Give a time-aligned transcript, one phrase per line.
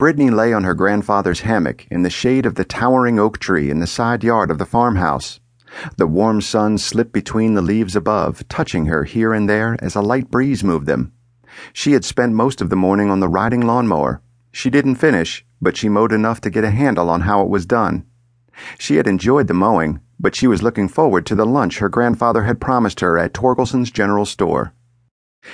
[0.00, 3.80] Brittany lay on her grandfather's hammock in the shade of the towering oak tree in
[3.80, 5.40] the side yard of the farmhouse.
[5.98, 10.00] The warm sun slipped between the leaves above, touching her here and there as a
[10.00, 11.12] light breeze moved them.
[11.74, 14.22] She had spent most of the morning on the riding lawnmower.
[14.52, 17.66] She didn't finish, but she mowed enough to get a handle on how it was
[17.66, 18.06] done.
[18.78, 22.44] She had enjoyed the mowing, but she was looking forward to the lunch her grandfather
[22.44, 24.72] had promised her at Torgilson's General Store.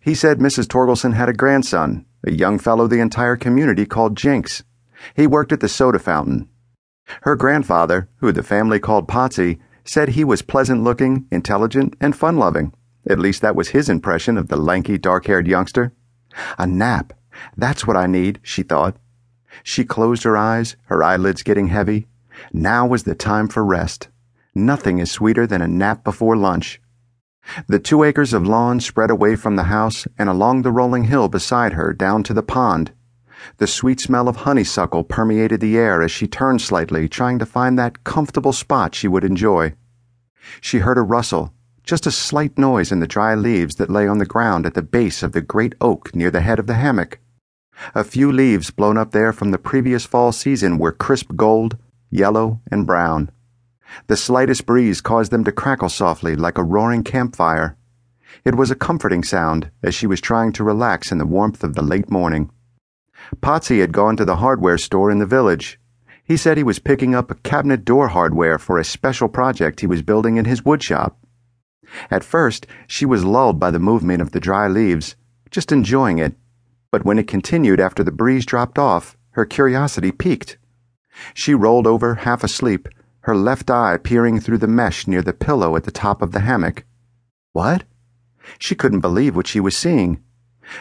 [0.00, 0.68] He said Mrs.
[0.68, 4.62] Torgilson had a grandson, a young fellow the entire community called Jinx.
[5.16, 6.48] He worked at the soda fountain.
[7.22, 12.36] Her grandfather, who the family called Potsy, said he was pleasant looking, intelligent, and fun
[12.36, 12.74] loving.
[13.08, 15.94] At least that was his impression of the lanky, dark haired youngster.
[16.58, 17.14] A nap.
[17.56, 18.96] That's what I need, she thought.
[19.62, 22.08] She closed her eyes, her eyelids getting heavy.
[22.52, 24.08] Now was the time for rest.
[24.54, 26.80] Nothing is sweeter than a nap before lunch.
[27.66, 31.28] The two acres of lawn spread away from the house and along the rolling hill
[31.28, 32.92] beside her down to the pond.
[33.58, 37.78] The sweet smell of honeysuckle permeated the air as she turned slightly, trying to find
[37.78, 39.74] that comfortable spot she would enjoy.
[40.60, 41.52] She heard a rustle,
[41.84, 44.82] just a slight noise in the dry leaves that lay on the ground at the
[44.82, 47.18] base of the great oak near the head of the hammock.
[47.94, 51.78] A few leaves blown up there from the previous fall season were crisp gold,
[52.10, 53.30] yellow, and brown.
[54.06, 57.76] The slightest breeze caused them to crackle softly like a roaring campfire.
[58.44, 61.74] It was a comforting sound as she was trying to relax in the warmth of
[61.74, 62.50] the late morning.
[63.40, 65.80] Potsy had gone to the hardware store in the village.
[66.22, 69.86] He said he was picking up a cabinet door hardware for a special project he
[69.86, 71.14] was building in his woodshop.
[72.10, 75.16] At first, she was lulled by the movement of the dry leaves,
[75.50, 76.34] just enjoying it.
[76.90, 80.58] But when it continued after the breeze dropped off, her curiosity piqued.
[81.32, 82.88] She rolled over, half asleep,
[83.20, 86.40] her left eye peering through the mesh near the pillow at the top of the
[86.40, 86.84] hammock.
[87.52, 87.84] What?
[88.58, 90.22] She couldn't believe what she was seeing.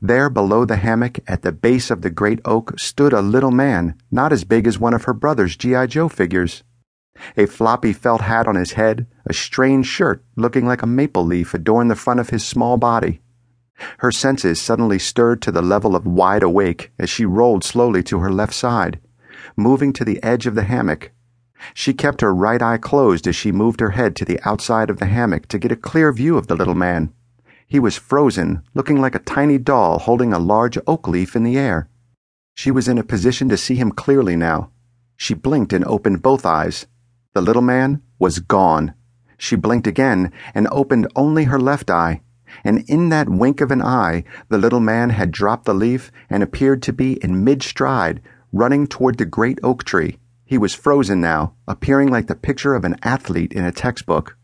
[0.00, 3.94] There below the hammock, at the base of the great oak, stood a little man,
[4.10, 5.86] not as big as one of her brother's G.I.
[5.86, 6.62] Joe figures.
[7.36, 11.54] A floppy felt hat on his head, a strange shirt looking like a maple leaf
[11.54, 13.20] adorned the front of his small body.
[13.98, 18.18] Her senses suddenly stirred to the level of wide awake as she rolled slowly to
[18.18, 19.00] her left side,
[19.56, 21.12] moving to the edge of the hammock
[21.74, 24.98] she kept her right eye closed as she moved her head to the outside of
[24.98, 27.12] the hammock to get a clear view of the little man.
[27.66, 31.56] He was frozen, looking like a tiny doll holding a large oak leaf in the
[31.56, 31.88] air.
[32.54, 34.70] She was in a position to see him clearly now.
[35.16, 36.86] She blinked and opened both eyes.
[37.32, 38.94] The little man was gone.
[39.38, 42.22] She blinked again and opened only her left eye.
[42.64, 46.42] And in that wink of an eye, the little man had dropped the leaf and
[46.42, 48.20] appeared to be in mid stride,
[48.52, 50.18] running toward the great oak tree.
[50.50, 54.36] He was frozen now, appearing like the picture of an athlete in a textbook,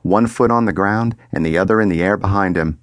[0.00, 2.80] one foot on the ground and the other in the air behind him.